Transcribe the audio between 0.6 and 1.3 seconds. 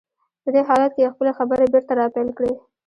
حالت کې يې